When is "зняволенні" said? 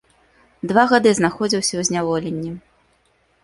1.93-2.51